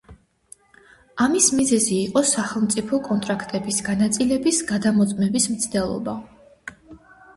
ამის 1.25 1.49
მიზეზი 1.59 1.97
იყო 2.05 2.23
სახელმწიფო 2.31 3.01
კონტრაქტების 3.09 3.79
განაწილების 3.91 4.63
გადამოწმების 4.73 5.49
მცდელობა. 5.57 6.17